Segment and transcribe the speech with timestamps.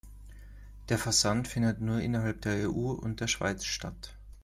[0.89, 4.15] Der Versand findet nur innerhalb der EU und der Schweiz statt.